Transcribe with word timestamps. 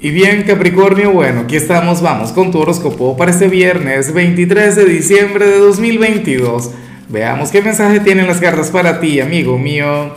Y 0.00 0.10
bien, 0.10 0.44
Capricornio, 0.44 1.10
bueno, 1.10 1.40
aquí 1.40 1.56
estamos, 1.56 2.02
vamos 2.02 2.30
con 2.30 2.52
tu 2.52 2.60
horóscopo 2.60 3.16
para 3.16 3.32
este 3.32 3.48
viernes 3.48 4.14
23 4.14 4.76
de 4.76 4.84
diciembre 4.84 5.44
de 5.44 5.58
2022. 5.58 6.70
Veamos 7.08 7.50
qué 7.50 7.62
mensaje 7.62 7.98
tienen 7.98 8.28
las 8.28 8.38
cartas 8.38 8.70
para 8.70 9.00
ti, 9.00 9.18
amigo 9.18 9.58
mío. 9.58 10.14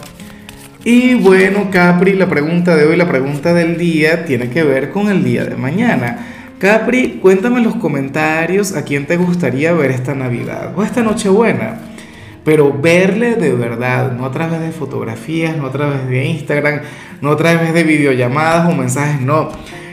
Y 0.83 1.15
bueno, 1.15 1.71
Capri, 1.71 2.13
la 2.13 2.29
pregunta 2.29 2.75
de 2.75 2.86
hoy, 2.86 2.96
la 2.96 3.09
pregunta 3.09 3.55
del 3.55 3.79
día, 3.79 4.23
tiene 4.23 4.52
que 4.52 4.62
ver 4.62 4.91
con 4.91 5.09
el 5.09 5.23
día 5.23 5.46
de 5.46 5.55
mañana. 5.55 6.27
Capri, 6.59 7.18
cuéntame 7.20 7.57
en 7.57 7.63
los 7.63 7.75
comentarios 7.77 8.75
a 8.75 8.84
quién 8.84 9.07
te 9.07 9.18
gustaría 9.18 9.73
ver 9.73 9.89
esta 9.89 10.13
Navidad 10.13 10.73
o 10.75 10.84
esta 10.84 11.02
Nochebuena. 11.02 11.79
Pero 12.44 12.73
verle 12.73 13.36
de 13.36 13.54
verdad, 13.54 14.14
no 14.14 14.26
a 14.26 14.32
través 14.32 14.62
de 14.62 14.71
fotografías, 14.71 15.55
no 15.58 15.68
a 15.68 15.71
través 15.71 16.08
de 16.08 16.26
Instagram, 16.26 16.82
no 17.21 17.32
a 17.32 17.38
través 17.38 17.73
de 17.73 17.84
videollamadas 17.84 18.68
o 18.68 18.76
mensajes, 18.76 19.21
no. 19.21 19.50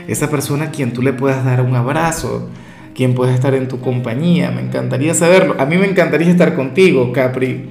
Esa 0.07 0.29
persona 0.29 0.65
a 0.65 0.71
quien 0.71 0.91
tú 0.91 1.03
le 1.03 1.13
puedas 1.13 1.45
dar 1.45 1.61
un 1.61 1.75
abrazo, 1.75 2.49
quien 2.95 3.13
pueda 3.13 3.33
estar 3.33 3.53
en 3.53 3.67
tu 3.67 3.79
compañía, 3.79 4.49
me 4.49 4.61
encantaría 4.61 5.13
saberlo. 5.13 5.55
A 5.59 5.65
mí 5.65 5.77
me 5.77 5.85
encantaría 5.85 6.29
estar 6.29 6.55
contigo, 6.55 7.13
Capri. 7.13 7.69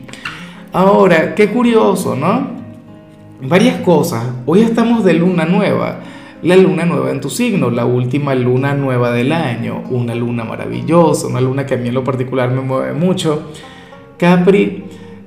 Ahora, 0.72 1.34
qué 1.34 1.48
curioso, 1.48 2.14
¿no? 2.14 2.58
Varias 3.41 3.80
cosas. 3.80 4.24
Hoy 4.47 4.62
estamos 4.62 5.05
de 5.05 5.14
luna 5.14 5.45
nueva. 5.45 6.00
La 6.42 6.56
luna 6.56 6.84
nueva 6.84 7.10
en 7.10 7.20
tu 7.20 7.30
signo, 7.30 7.69
la 7.69 7.84
última 7.84 8.33
luna 8.36 8.74
nueva 8.74 9.10
del 9.10 9.33
año, 9.33 9.83
una 9.91 10.14
luna 10.14 10.45
maravillosa, 10.45 11.27
una 11.27 11.41
luna 11.41 11.66
que 11.66 11.74
a 11.74 11.78
mí 11.78 11.88
en 11.88 11.95
lo 11.95 12.05
particular 12.05 12.50
me 12.50 12.60
mueve 12.60 12.92
mucho. 12.92 13.50
Capri, 14.18 14.84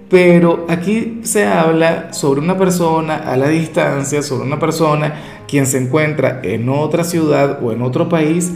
pero 0.10 0.66
aquí 0.68 1.22
se 1.24 1.48
habla 1.48 2.12
sobre 2.14 2.42
una 2.42 2.58
persona 2.58 3.16
a 3.16 3.38
la 3.38 3.48
distancia, 3.48 4.22
sobre 4.22 4.46
una 4.46 4.60
persona 4.60 5.14
quien 5.48 5.66
se 5.66 5.78
encuentra 5.78 6.42
en 6.44 6.68
otra 6.70 7.04
ciudad 7.04 7.60
o 7.64 7.72
en 7.72 7.82
otro 7.82 8.10
país 8.10 8.52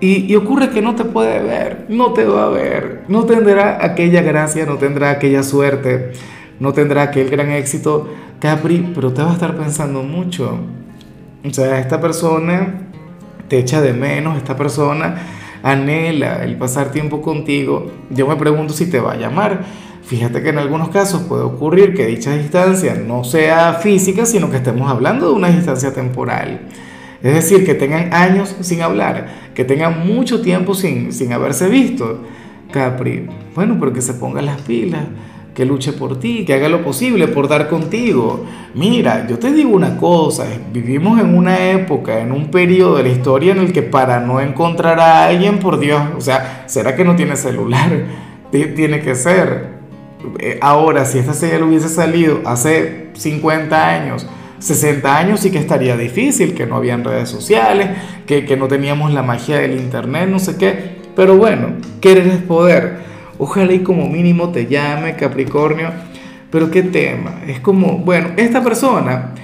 y, 0.00 0.32
ocurre 0.36 0.70
que 0.70 0.80
no 0.80 0.94
te 0.94 1.04
puede 1.04 1.42
ver, 1.42 1.86
no 1.88 2.12
te 2.12 2.24
va 2.24 2.44
a 2.44 2.48
ver, 2.50 3.02
no 3.08 3.24
tendrá 3.24 3.84
aquella 3.84 4.22
gracia, 4.22 4.64
no 4.64 4.76
tendrá 4.76 5.10
aquella 5.10 5.42
suerte, 5.42 6.12
no 6.60 6.72
tendrá 6.72 7.02
aquel 7.02 7.28
gran 7.28 7.50
éxito, 7.50 8.08
Capri, 8.38 8.92
pero 8.94 9.12
te 9.12 9.22
va 9.22 9.30
a 9.30 9.32
estar 9.32 9.56
pensando 9.56 10.04
mucho. 10.04 10.56
O 11.44 11.52
sea, 11.52 11.80
esta 11.80 12.00
persona 12.00 12.88
te 13.48 13.58
echa 13.58 13.80
de 13.80 13.92
menos, 13.92 14.36
esta 14.36 14.56
persona 14.56 15.16
anhela 15.62 16.44
el 16.44 16.56
pasar 16.56 16.90
tiempo 16.90 17.22
contigo, 17.22 17.90
yo 18.10 18.26
me 18.26 18.36
pregunto 18.36 18.74
si 18.74 18.86
te 18.86 19.00
va 19.00 19.12
a 19.12 19.16
llamar. 19.16 19.64
Fíjate 20.02 20.42
que 20.42 20.48
en 20.48 20.58
algunos 20.58 20.88
casos 20.88 21.22
puede 21.22 21.42
ocurrir 21.42 21.94
que 21.94 22.06
dicha 22.06 22.34
distancia 22.34 22.94
no 22.94 23.24
sea 23.24 23.74
física, 23.74 24.24
sino 24.24 24.50
que 24.50 24.56
estemos 24.56 24.90
hablando 24.90 25.28
de 25.28 25.34
una 25.34 25.48
distancia 25.48 25.92
temporal. 25.92 26.60
Es 27.22 27.34
decir, 27.34 27.66
que 27.66 27.74
tengan 27.74 28.14
años 28.14 28.56
sin 28.60 28.80
hablar, 28.80 29.28
que 29.54 29.64
tengan 29.64 30.06
mucho 30.06 30.40
tiempo 30.40 30.74
sin, 30.74 31.12
sin 31.12 31.32
haberse 31.32 31.68
visto. 31.68 32.22
Capri, 32.70 33.26
bueno, 33.54 33.76
pero 33.78 33.92
que 33.92 34.00
se 34.00 34.14
ponga 34.14 34.40
las 34.40 34.60
pilas 34.62 35.04
que 35.58 35.64
luche 35.64 35.92
por 35.92 36.20
ti, 36.20 36.44
que 36.44 36.54
haga 36.54 36.68
lo 36.68 36.84
posible 36.84 37.26
por 37.26 37.48
dar 37.48 37.66
contigo. 37.66 38.46
Mira, 38.74 39.26
yo 39.26 39.40
te 39.40 39.50
digo 39.50 39.70
una 39.70 39.96
cosa, 39.96 40.46
vivimos 40.72 41.18
en 41.18 41.36
una 41.36 41.72
época, 41.72 42.20
en 42.20 42.30
un 42.30 42.48
periodo 42.52 42.98
de 42.98 43.02
la 43.02 43.08
historia 43.08 43.50
en 43.50 43.58
el 43.58 43.72
que 43.72 43.82
para 43.82 44.20
no 44.20 44.40
encontrar 44.40 45.00
a 45.00 45.24
alguien, 45.24 45.58
por 45.58 45.80
Dios, 45.80 46.00
o 46.16 46.20
sea, 46.20 46.62
¿será 46.66 46.94
que 46.94 47.04
no 47.04 47.16
tiene 47.16 47.34
celular? 47.34 47.90
Tiene 48.52 49.00
que 49.00 49.16
ser. 49.16 49.78
Eh, 50.38 50.60
ahora, 50.62 51.04
si 51.04 51.18
esta 51.18 51.34
señal 51.34 51.64
hubiese 51.64 51.88
salido 51.88 52.40
hace 52.44 53.08
50 53.14 53.88
años, 53.88 54.28
60 54.60 55.18
años 55.18 55.40
sí 55.40 55.50
que 55.50 55.58
estaría 55.58 55.96
difícil, 55.96 56.54
que 56.54 56.66
no 56.66 56.76
habían 56.76 57.02
redes 57.02 57.30
sociales, 57.30 57.88
que, 58.28 58.44
que 58.44 58.56
no 58.56 58.68
teníamos 58.68 59.12
la 59.12 59.24
magia 59.24 59.58
del 59.58 59.72
internet, 59.72 60.28
no 60.28 60.38
sé 60.38 60.56
qué. 60.56 60.98
Pero 61.16 61.36
bueno, 61.36 61.72
querer 62.00 62.28
es 62.28 62.42
poder. 62.42 63.08
Ojalá 63.38 63.72
y 63.72 63.80
como 63.80 64.08
mínimo 64.08 64.50
te 64.50 64.66
llame 64.66 65.16
Capricornio. 65.16 65.90
Pero 66.50 66.70
qué 66.70 66.82
tema. 66.82 67.40
Es 67.46 67.60
como, 67.60 67.98
bueno, 67.98 68.30
esta 68.36 68.62
persona 68.62 69.34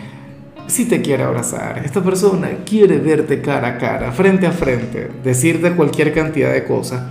si 0.67 0.87
te 0.87 1.03
quiere 1.03 1.23
abrazar. 1.23 1.83
Esta 1.85 2.03
persona 2.03 2.49
quiere 2.65 2.99
verte 2.99 3.41
cara 3.41 3.69
a 3.69 3.79
cara, 3.79 4.13
frente 4.13 4.47
a 4.47 4.53
frente, 4.53 5.11
decirte 5.23 5.73
cualquier 5.73 6.13
cantidad 6.13 6.53
de 6.53 6.65
cosas. 6.65 7.03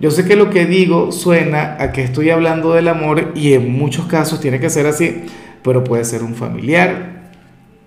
Yo 0.00 0.10
sé 0.10 0.26
que 0.26 0.36
lo 0.36 0.50
que 0.50 0.66
digo 0.66 1.12
suena 1.12 1.76
a 1.78 1.92
que 1.92 2.02
estoy 2.02 2.30
hablando 2.30 2.74
del 2.74 2.88
amor 2.88 3.32
y 3.34 3.54
en 3.54 3.72
muchos 3.72 4.06
casos 4.06 4.40
tiene 4.40 4.60
que 4.60 4.70
ser 4.70 4.86
así, 4.86 5.24
pero 5.62 5.84
puede 5.84 6.04
ser 6.04 6.22
un 6.22 6.34
familiar, 6.34 7.25